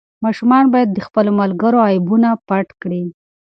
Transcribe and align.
ماشومان 0.25 0.63
باید 0.73 0.89
د 0.93 0.99
خپلو 1.07 1.31
ملګرو 1.41 1.79
عیبونه 1.89 2.29
پټ 2.47 2.67
کړي. 2.81 3.03